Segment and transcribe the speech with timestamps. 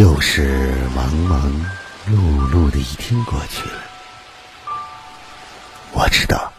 [0.00, 1.52] 又是忙忙
[2.08, 3.82] 碌碌的一天过去了，
[5.92, 6.50] 我知道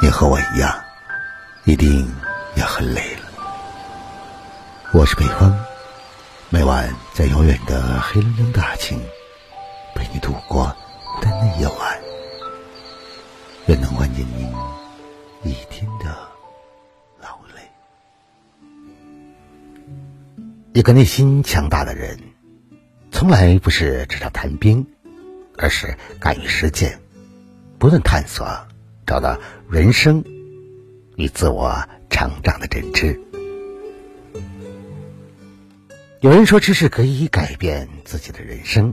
[0.00, 0.72] 你和我一样，
[1.64, 2.08] 一定
[2.54, 3.22] 也很累了。
[4.92, 5.52] 我是北风，
[6.50, 8.96] 每晚在遥远的黑龙江大庆
[9.96, 10.66] 陪你度过
[11.16, 12.00] 孤单的夜晚，
[13.66, 14.48] 愿能缓解您
[15.42, 16.16] 一天的
[17.20, 17.60] 劳累。
[20.74, 22.16] 一个内心强大的人。
[23.22, 24.84] 从来不是纸上谈兵，
[25.56, 26.98] 而是敢于实践，
[27.78, 28.44] 不断探索，
[29.06, 29.38] 找到
[29.70, 30.24] 人生
[31.14, 33.20] 与自我成长的真知。
[36.18, 38.92] 有人说，知识可以改变自己的人生。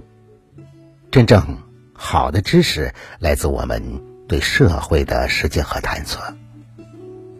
[1.09, 1.57] 真正
[1.91, 3.81] 好的知识来自我们
[4.27, 6.21] 对社会的实践和探索，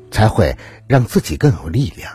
[0.09, 2.11] 才会让自己更有力量。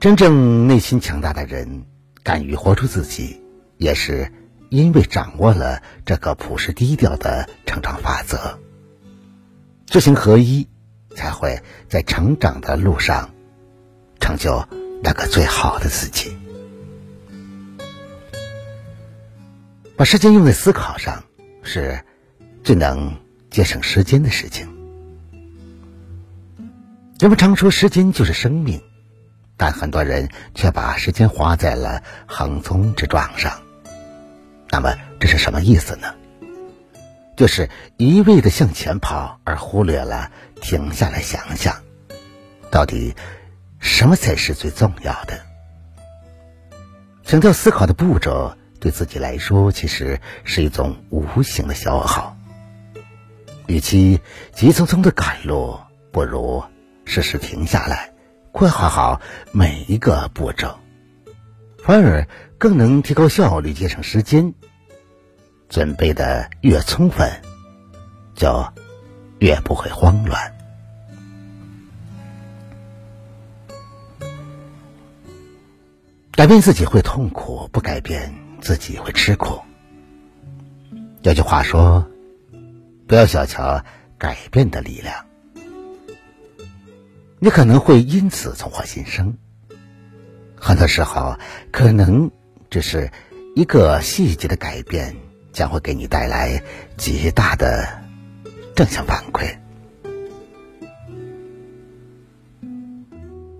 [0.00, 1.84] 真正内心强大的人。
[2.22, 3.40] 敢于活出自己，
[3.78, 4.32] 也是
[4.70, 8.58] 因为掌握了这个朴实低调的成长法则。
[9.86, 10.68] 知行合一，
[11.14, 13.30] 才会在成长的路上
[14.20, 14.66] 成就
[15.02, 16.36] 那个最好的自己。
[19.96, 21.24] 把时间用在思考上，
[21.62, 22.02] 是
[22.64, 23.20] 最能
[23.50, 24.68] 节省时间的事情。
[27.18, 28.80] 人们常说，时间就是生命。
[29.62, 33.62] 但很多人却把时间花在了横冲直撞上，
[34.70, 36.12] 那么这是什么意思呢？
[37.36, 41.80] 就是一味的向前跑，而忽略了停下来想想，
[42.72, 43.14] 到底
[43.78, 45.40] 什么才是最重要的？
[47.22, 52.36] 强调思考的步骤，对自己来说其实是一种无形的消耗。
[53.68, 54.20] 与其
[54.56, 55.78] 急匆匆的赶路，
[56.10, 56.64] 不如
[57.04, 58.08] 适时停下来。
[58.52, 60.78] 规划好每一个步骤，
[61.82, 64.54] 反而更能提高效率、节省时间。
[65.68, 67.26] 准备的越充分，
[68.34, 68.62] 就
[69.38, 70.54] 越不会慌乱。
[76.32, 79.58] 改变自己会痛苦，不改变自己会吃苦。
[81.22, 82.06] 有句话说
[83.08, 83.82] ：“不要小瞧
[84.18, 85.24] 改变的力量。”
[87.44, 89.36] 你可能会因此重获新生，
[90.54, 91.36] 很多时候，
[91.72, 92.30] 可能
[92.70, 93.10] 只是
[93.56, 95.16] 一个细节的改变，
[95.52, 96.62] 将会给你带来
[96.96, 98.00] 极大的
[98.76, 99.58] 正向反馈。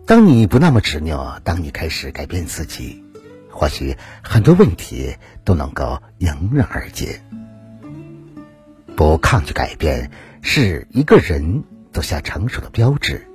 [0.06, 3.02] 当你不那么执拗，当你开始改变自己，
[3.50, 7.20] 或许很多问题都能够迎刃而解。
[8.94, 13.26] 不抗拒改变，是一个人走向成熟的标志。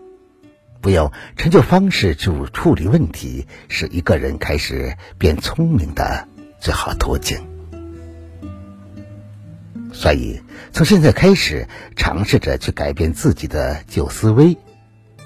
[0.82, 6.28] 不用陈旧方式去处理问题，是一个人开始变聪明的
[6.60, 7.38] 最好途径。
[9.94, 14.58] 所以，从现在开始，尝试着去改变自己的旧思维，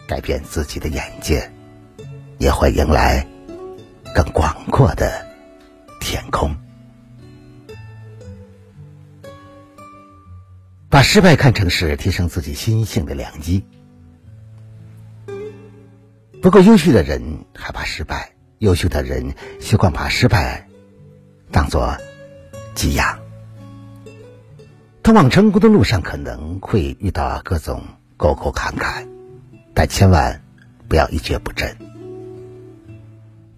[0.07, 1.51] 改变自己的眼界，
[2.37, 3.27] 也会迎来
[4.15, 5.27] 更广阔的
[5.99, 6.55] 天空。
[10.89, 13.65] 把失败看成是提升自己心性的良机。
[16.41, 20.67] 不够优秀的人害怕失败，优秀的人习惯把失败
[21.51, 21.95] 当做
[22.73, 23.19] 给养。
[25.03, 27.83] 通往成功的路上可能会遇到各种
[28.17, 29.07] 沟沟坎坎，
[29.75, 30.41] 但千万
[30.87, 31.77] 不要一蹶不振。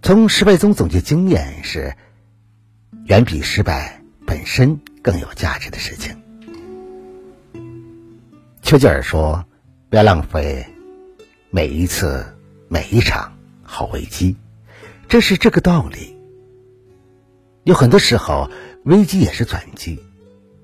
[0.02, 1.96] 从失败中总结经验是
[3.06, 6.20] 远比失败本身更有价值的事情。
[8.60, 9.46] 丘吉尔说
[9.88, 10.66] ：“不要浪费
[11.48, 12.26] 每一次。”
[12.68, 14.36] 每一场好危机，
[15.08, 16.16] 这是这个道理。
[17.64, 18.50] 有很多时候，
[18.84, 20.02] 危机也是转机。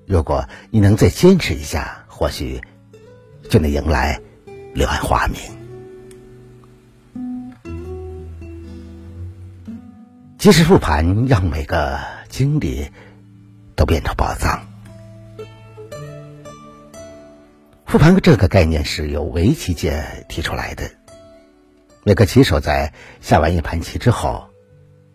[0.05, 2.61] 如果你能再坚持一下，或许
[3.49, 4.19] 就能迎来
[4.73, 5.39] 柳暗花明。
[10.37, 12.89] 及时复盘，让每个经历
[13.75, 14.67] 都变成宝藏。
[17.85, 21.00] 复盘这个概念是由围棋界提出来的。
[22.03, 24.49] 每个棋手在下完一盘棋之后，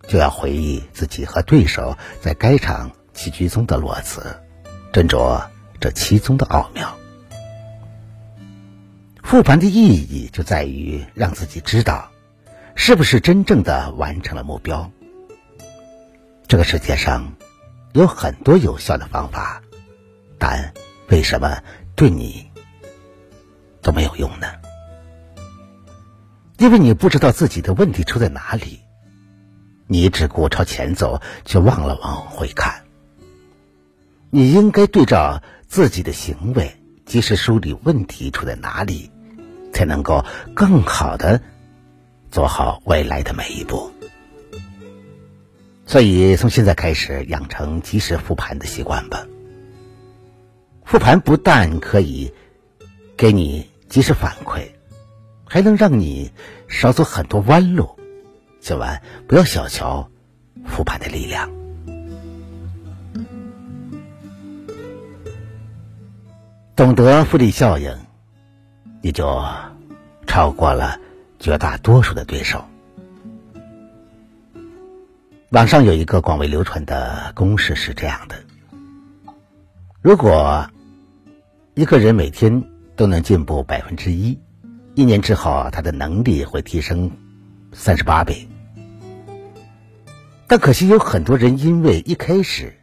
[0.07, 4.41] 就要回忆自己和对手在该场棋局中的落子，
[4.93, 5.45] 斟酌
[5.81, 6.97] 这其中的奥妙。
[9.25, 12.09] 复盘的意义就在于让自己知道，
[12.77, 14.89] 是不是真正的完成了目标。
[16.47, 17.33] 这个世界上
[17.95, 19.61] 有很多有效的方法，
[20.39, 20.73] 但
[21.09, 21.59] 为什么
[21.97, 22.49] 对你
[23.83, 24.47] 都没有用呢？
[26.59, 28.81] 因为你不知道自己的问题出在哪里，
[29.87, 32.83] 你只顾朝前走，却忘了往回看。
[34.31, 36.75] 你应该对照自己的行为，
[37.05, 39.11] 及时梳理问题出在哪里，
[39.73, 40.25] 才能够
[40.55, 41.41] 更好的
[42.31, 43.93] 做好未来的每一步。
[45.87, 49.27] 所以，从现在开始养成及时复盘的习惯吧。
[50.85, 52.33] 复盘不但可以
[53.17, 54.69] 给你及时反馈，
[55.57, 56.31] 还能让你
[56.69, 57.89] 少走很多弯路。
[58.61, 60.07] 千万不要小瞧
[60.67, 61.51] 复盘的力量。
[66.77, 67.91] 懂得复利效应，
[69.01, 69.43] 你就
[70.27, 71.01] 超过了
[71.39, 72.63] 绝大多数的对手。
[75.53, 78.37] 网上有一个广为流传的公式是这样的：
[80.03, 80.69] 如果
[81.73, 82.63] 一个人每天
[82.95, 84.39] 都能进步百分之一，
[84.97, 87.09] 一年之后他的能力会提升
[87.73, 88.49] 三十八倍。
[90.49, 92.77] 但可惜有很多人因为一开始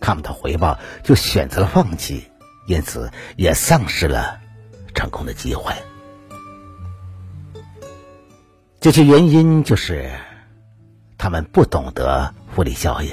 [0.00, 2.24] 看不到回报，就选择了放弃，
[2.66, 4.40] 因此也丧失了
[4.94, 5.74] 成功的机会。
[8.80, 10.10] 这些原因，就是。
[11.16, 13.10] 他们不懂得复利效应，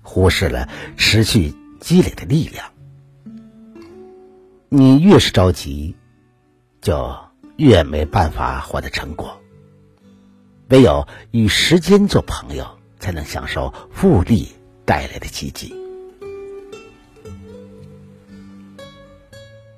[0.00, 2.64] 忽视了持续积累的力量。
[4.70, 5.94] 你越是着急，
[6.80, 7.14] 就
[7.56, 9.40] 越没办法获得成果。
[10.68, 12.66] 唯有与时间做朋友，
[12.98, 14.48] 才能享受复利
[14.84, 15.74] 带来的奇迹。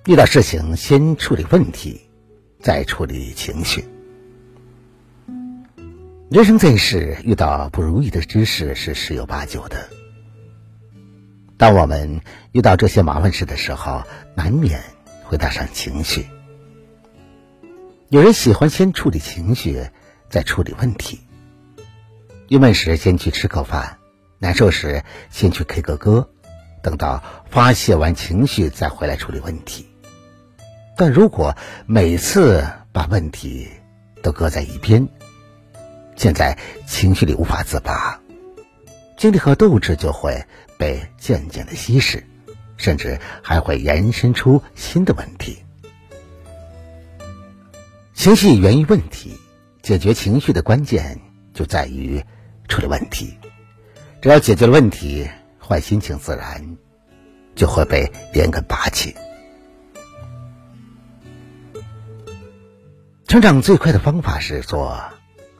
[0.07, 2.01] 遇到事情，先处理问题，
[2.61, 3.85] 再处理情绪。
[6.31, 9.89] 人生在世，遇到不如意的之事是十有八九的。
[11.57, 12.21] 当我们
[12.53, 14.03] 遇到这些麻烦事的时候，
[14.37, 14.83] 难免
[15.23, 16.27] 会带上情绪。
[18.15, 19.91] 有人喜欢先处理情绪，
[20.31, 21.19] 再处理问题。
[22.47, 23.99] 郁闷时先去吃口饭，
[24.39, 26.31] 难受时先去 K 个歌，
[26.81, 29.89] 等到发泄完情绪再回来处理问题。
[30.97, 31.57] 但如果
[31.87, 33.69] 每次把问题
[34.23, 35.09] 都搁在一边，
[36.15, 36.57] 现在
[36.87, 38.21] 情绪里无法自拔，
[39.19, 40.45] 精力和斗志就会
[40.79, 42.25] 被渐渐的稀释，
[42.77, 45.64] 甚至还会延伸出新的问题。
[48.15, 49.39] 情绪源于问题，
[49.83, 51.21] 解决情绪的关键
[51.53, 52.25] 就在于
[52.69, 53.39] 处理问题。
[54.23, 55.29] 只要解决了问题，
[55.61, 56.77] 坏心情自然
[57.55, 59.15] 就会被连根拔起。
[63.27, 64.99] 成长最快的方法是做。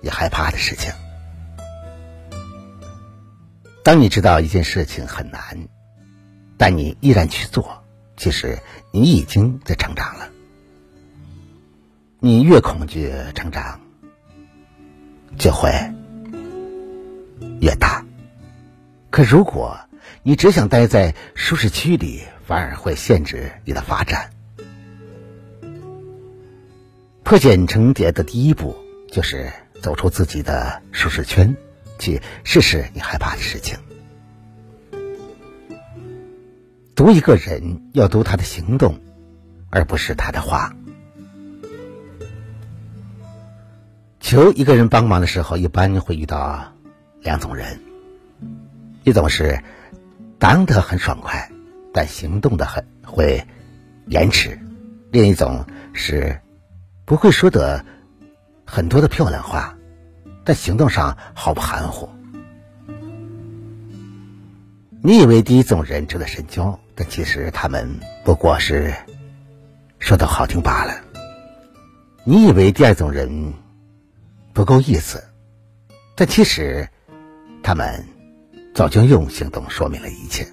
[0.01, 0.93] 你害怕的事情。
[3.83, 5.67] 当你知道一件事情很难，
[6.59, 7.83] 但你依然去做，
[8.15, 8.59] 其实
[8.93, 10.29] 你已经在成长了。
[12.25, 13.79] 你越恐惧成长，
[15.37, 15.71] 就会
[17.61, 18.03] 越大。
[19.11, 19.79] 可如果
[20.23, 24.31] 你只想待在舒适区里，反而会限制你的发展。
[27.25, 28.75] 破茧成蝶的第一步
[29.13, 29.53] 就是。
[29.83, 31.55] 走出自己的舒适圈，
[31.99, 33.77] 去试试你害怕的事情。
[36.95, 38.99] 读一个人要读他的行动，
[39.69, 40.75] 而不是他的话。
[44.25, 46.73] 求一个人帮忙的时候，一般会遇到
[47.21, 47.79] 两种人：
[49.03, 49.63] 一种是
[50.39, 51.53] 答应的很爽快，
[51.93, 53.47] 但行动的很会
[54.07, 54.53] 延迟；
[55.11, 56.41] 另一种是
[57.05, 57.85] 不会说的。
[58.67, 59.77] 很多的漂亮话，
[60.43, 62.09] 但行动上毫不含糊。
[65.03, 68.95] 你以为第一种人值得深交，但其实他们不过是
[69.99, 70.95] 说的好听罢了。
[72.25, 73.53] 你以为第二种人
[74.55, 75.23] 不够意思，
[76.15, 76.89] 但其实
[77.63, 78.07] 他们
[78.73, 80.47] 早就用行动说明了一切。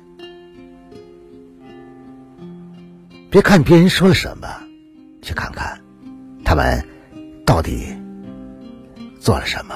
[3.30, 4.48] 别看别人说了什么，
[5.22, 5.80] 去看看
[6.44, 6.86] 他们
[7.46, 7.96] 到底。
[9.20, 9.76] 做了什么？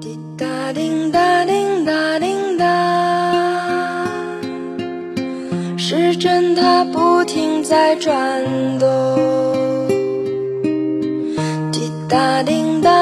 [0.00, 4.04] 滴答叮答叮答叮答，
[5.78, 9.61] 时针它不停在转动。
[12.42, 13.01] 滴答叮答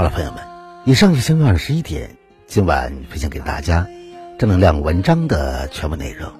[0.00, 0.42] 好了，朋友们，
[0.86, 2.16] 以上就相约二十一点，
[2.46, 3.86] 今晚分享给大家
[4.38, 6.32] 正能量文章的全部内容。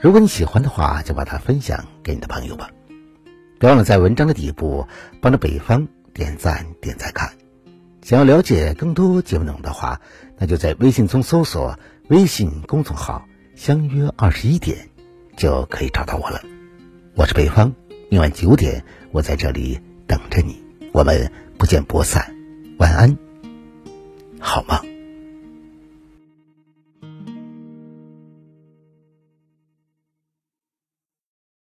[0.00, 2.70] 如果你喜欢的话，就把它分享给你的朋友吧。
[3.60, 4.88] 别忘了在文章的底部
[5.22, 7.30] 帮着北方点赞点赞看。
[8.02, 10.00] 想要了解更多节目内容的话，
[10.36, 11.78] 那就在微信中搜索
[12.08, 14.88] 微信公众号“相约二十一点”，
[15.38, 16.42] 就可以找到我了。
[17.14, 17.72] 我是北方，
[18.08, 19.78] 明晚九点我在这里
[20.08, 22.39] 等着你，我们不见不散。
[22.80, 23.14] 晚安，
[24.40, 24.89] 好梦。